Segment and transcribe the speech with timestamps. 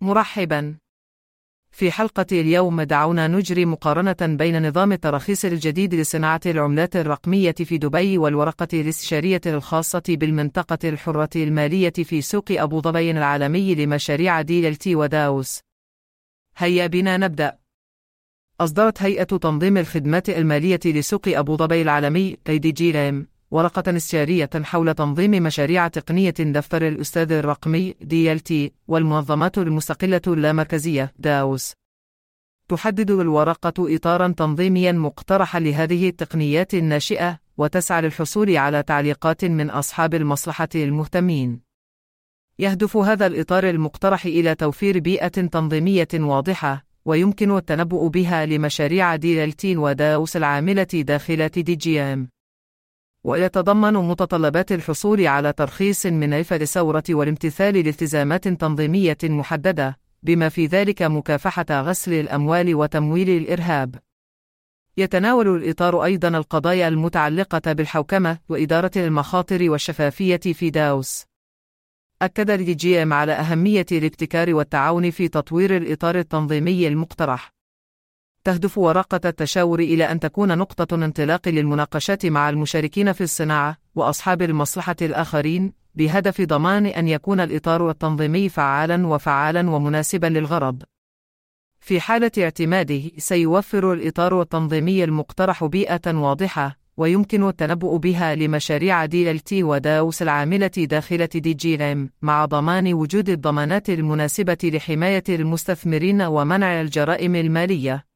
[0.00, 0.76] مرحبا
[1.70, 8.18] في حلقة اليوم دعونا نجري مقارنة بين نظام التراخيص الجديد لصناعة العملات الرقمية في دبي
[8.18, 15.60] والورقة الاستشارية الخاصة بالمنطقة الحرة المالية في سوق أبو ظبي العالمي لمشاريع ديلتي وداوس.
[16.56, 17.58] هيا بنا نبدأ.
[18.60, 22.36] أصدرت هيئة تنظيم الخدمات المالية لسوق أبو ظبي العالمي
[22.80, 31.72] لام ورقة استشارية حول تنظيم مشاريع تقنية دفتر الأستاذ الرقمي DLT والمنظمات المستقلة اللامركزية داوس.
[32.68, 40.68] تحدد الورقة إطارا تنظيميا مقترحا لهذه التقنيات الناشئة وتسعى للحصول على تعليقات من أصحاب المصلحة
[40.74, 41.60] المهتمين.
[42.58, 50.36] يهدف هذا الإطار المقترح إلى توفير بيئة تنظيمية واضحة ويمكن التنبؤ بها لمشاريع ديلتين وداوس
[50.36, 51.50] العاملة داخل
[51.88, 52.28] ام.
[53.24, 61.02] ويتضمن متطلبات الحصول على ترخيص من عفة الثورة والامتثال لالتزامات تنظيمية محددة، بما في ذلك
[61.02, 63.94] مكافحة غسل الأموال وتمويل الإرهاب.
[64.96, 71.24] يتناول الإطار أيضا القضايا المتعلقة بالحوكمة وإدارة المخاطر والشفافية في داوس.
[72.22, 77.57] أكد الجي على أهمية الابتكار والتعاون في تطوير الإطار التنظيمي المقترح.
[78.48, 84.96] تهدف ورقة التشاور إلى أن تكون نقطة انطلاق للمناقشات مع المشاركين في الصناعة وأصحاب المصلحة
[85.02, 90.82] الآخرين، بهدف ضمان أن يكون الإطار التنظيمي فعالاً وفعالاً ومناسباً للغرض.
[91.80, 99.74] في حالة اعتماده، سيوفر الإطار التنظيمي المقترح بيئة واضحة، ويمكن التنبؤ بها لمشاريع DLT و
[99.74, 107.34] DAOs العاملة داخل دي جي رام، مع ضمان وجود الضمانات المناسبة لحماية المستثمرين ومنع الجرائم
[107.34, 108.08] المالية.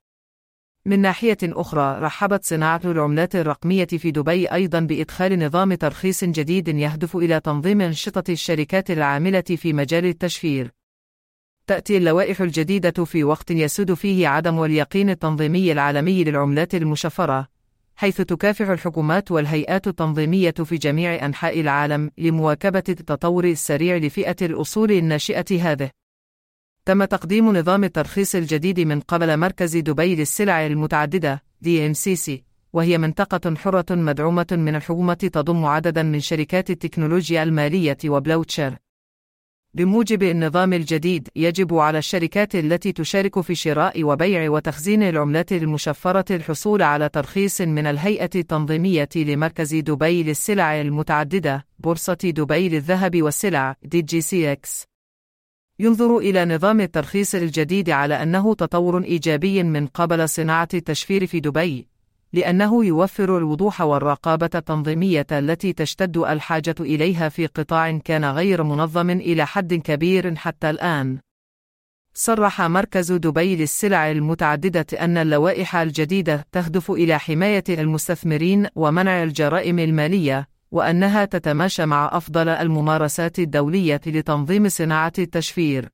[0.87, 7.17] من ناحية أخرى رحبت صناعة العملات الرقمية في دبي أيضا بإدخال نظام ترخيص جديد يهدف
[7.17, 10.71] إلى تنظيم أنشطة الشركات العاملة في مجال التشفير.
[11.67, 17.49] تأتي اللوائح الجديدة في وقت يسود فيه عدم اليقين التنظيمي العالمي للعملات المشفرة،
[17.97, 25.73] حيث تكافح الحكومات والهيئات التنظيمية في جميع أنحاء العالم لمواكبة التطور السريع لفئة الأصول الناشئة
[25.73, 26.02] هذه.
[26.85, 32.31] تم تقديم نظام الترخيص الجديد من قبل مركز دبي للسلع المتعددة DMCC
[32.73, 38.77] وهي منطقة حرة مدعومة من الحكومة تضم عددا من شركات التكنولوجيا المالية وبلوتشر.
[39.75, 46.83] بموجب النظام الجديد يجب على الشركات التي تشارك في شراء وبيع وتخزين العملات المشفرة الحصول
[46.83, 54.92] على ترخيص من الهيئة التنظيمية لمركز دبي للسلع المتعددة بورصة دبي للذهب والسلع DGCX
[55.83, 61.89] ينظر إلى نظام الترخيص الجديد على أنه تطور إيجابي من قبل صناعة التشفير في دبي،
[62.33, 69.47] لأنه يوفر الوضوح والرقابة التنظيمية التي تشتد الحاجة إليها في قطاع كان غير منظم إلى
[69.47, 71.19] حد كبير حتى الآن.
[72.15, 80.49] صرح مركز دبي للسلع المتعددة أن اللوائح الجديدة تهدف إلى حماية المستثمرين ومنع الجرائم المالية،
[80.73, 85.89] وأنها تتماشى مع أفضل الممارسات الدولية لتنظيم صناعة التشفير.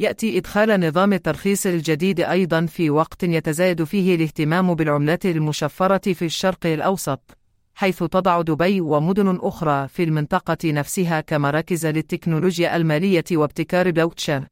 [0.00, 6.66] يأتي إدخال نظام الترخيص الجديد أيضا في وقت يتزايد فيه الاهتمام بالعملات المشفرة في الشرق
[6.66, 7.38] الأوسط،
[7.74, 14.46] حيث تضع دبي ومدن أخرى في المنطقة نفسها كمراكز للتكنولوجيا المالية وابتكار بلوكتشين.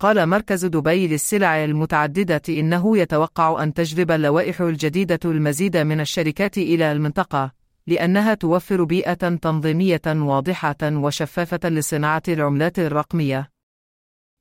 [0.00, 6.92] قال مركز دبي للسلع المتعددة إنه يتوقع أن تجذب اللوائح الجديدة المزيد من الشركات إلى
[6.92, 13.50] المنطقة، لأنها توفر بيئة تنظيمية واضحة وشفافة لصناعة العملات الرقمية.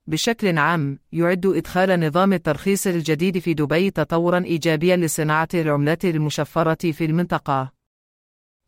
[0.08, 7.06] بشكل عام، يعد إدخال نظام الترخيص الجديد في دبي تطورًا إيجابيًا لصناعة العملات المشفرة في
[7.06, 7.72] المنطقة.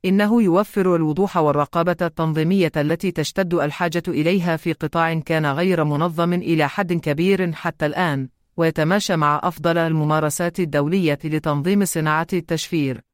[0.05, 6.69] إنه يوفر الوضوح والرقابة التنظيمية التي تشتد الحاجة إليها في قطاع كان غير منظم إلى
[6.69, 13.12] حد كبير حتى الآن، ويتماشى مع أفضل الممارسات الدولية لتنظيم صناعة التشفير.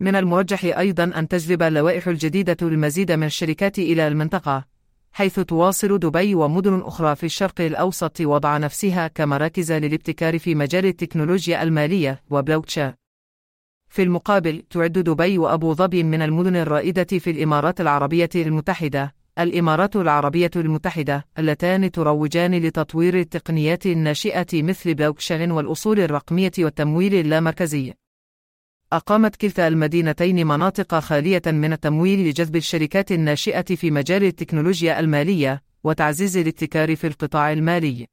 [0.00, 4.64] من المرجح أيضا أن تجذب اللوائح الجديدة المزيد من الشركات إلى المنطقة،
[5.12, 11.62] حيث تواصل دبي ومدن أخرى في الشرق الأوسط وضع نفسها كمراكز للابتكار في مجال التكنولوجيا
[11.62, 12.92] المالية وبلوكتشين.
[13.88, 20.50] في المقابل، تعد دبي وأبو ظبي من المدن الرائدة في الإمارات العربية المتحدة، الإمارات العربية
[20.56, 27.94] المتحدة، اللتان تروجان لتطوير التقنيات الناشئة مثل بلوكشين والأصول الرقمية والتمويل اللامركزي.
[28.92, 36.36] أقامت كلتا المدينتين مناطق خالية من التمويل لجذب الشركات الناشئة في مجال التكنولوجيا المالية وتعزيز
[36.36, 38.06] الابتكار في القطاع المالي.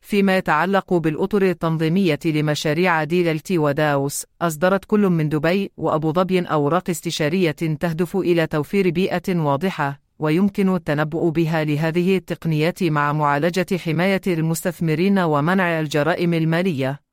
[0.00, 7.50] فيما يتعلق بالأطر التنظيمية لمشاريع ديلتي وداوس، أصدرت كل من دبي وأبو ظبي أوراق استشارية
[7.50, 15.80] تهدف إلى توفير بيئة واضحة، ويمكن التنبؤ بها لهذه التقنيات مع معالجة حماية المستثمرين ومنع
[15.80, 17.05] الجرائم المالية.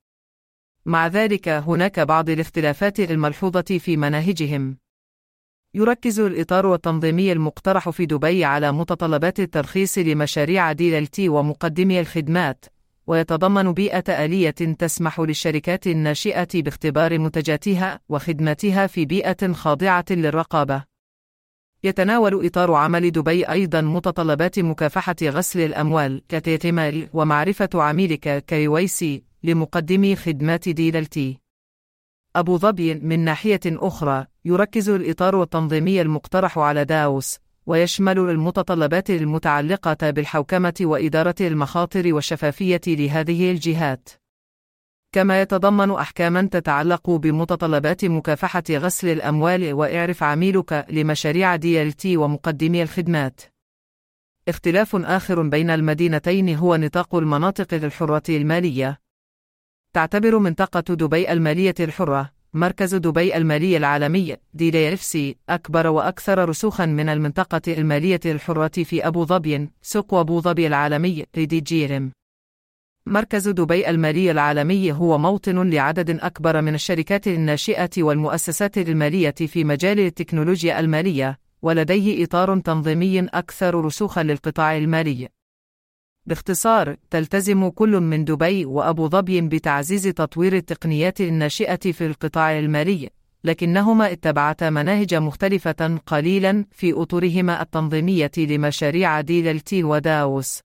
[0.85, 4.77] مع ذلك هناك بعض الاختلافات الملحوظة في مناهجهم.
[5.73, 12.65] يركز الإطار التنظيمي المقترح في دبي على متطلبات الترخيص لمشاريع DLT ومقدمي الخدمات،
[13.07, 20.83] ويتضمن بيئة آلية تسمح للشركات الناشئة باختبار منتجاتها وخدماتها في بيئة خاضعة للرقابة.
[21.83, 30.69] يتناول إطار عمل دبي أيضا متطلبات مكافحة غسل الأموال AML ومعرفة عميلك KYC لمقدمي خدمات
[30.69, 31.39] DLT.
[32.35, 40.73] أبو ظبي من ناحية أخرى يركز الإطار التنظيمي المقترح على داوس ويشمل المتطلبات المتعلقة بالحوكمة
[40.81, 44.09] وإدارة المخاطر والشفافية لهذه الجهات.
[45.11, 53.41] كما يتضمن أحكامًا تتعلق بمتطلبات مكافحة غسل الأموال وإعرف عميلك لمشاريع DLT ومقدمي الخدمات.
[54.47, 59.02] اختلاف آخر بين المدينتين هو نطاق المناطق الحرة المالية.
[59.93, 65.17] تعتبر منطقة دبي المالية الحرة مركز دبي المالي العالمي DDFC
[65.49, 72.11] أكبر وأكثر رسوخا من المنطقة المالية الحرة في أبو ظبي سوق أبو ظبي العالمي جيرم.
[73.05, 79.99] مركز دبي المالي العالمي هو موطن لعدد أكبر من الشركات الناشئة والمؤسسات المالية في مجال
[79.99, 85.32] التكنولوجيا المالية ولديه إطار تنظيمي أكثر رسوخا للقطاع المالي.
[86.25, 93.09] باختصار تلتزم كل من دبي وأبو ظبي بتعزيز تطوير التقنيات الناشئة في القطاع المالي
[93.43, 100.59] لكنهما اتبعتا مناهج مختلفة قليلا في أطرهما التنظيمية لمشاريع ديلتي وداوس.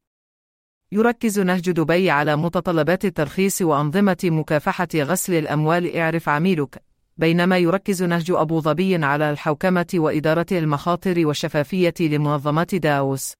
[0.93, 6.82] يركز نهج دبي على متطلبات الترخيص وأنظمة مكافحة غسل الأموال اعرف عميلك.
[7.16, 13.34] بينما يركز نهج أبو ظبي على الحوكمة وإدارة المخاطر والشفافية لمنظمات داوس.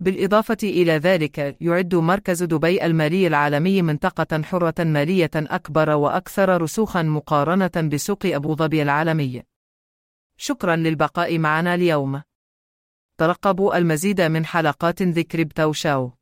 [0.00, 7.88] بالإضافة إلى ذلك، يعد مركز دبي المالي العالمي منطقة حرة مالية أكبر وأكثر رسوخًا مقارنة
[7.92, 9.42] بسوق أبو ظبي العالمي.
[10.36, 12.22] شكرًا للبقاء معنا اليوم.
[13.18, 16.17] ترقبوا المزيد من حلقات ذكر بتاو شاو.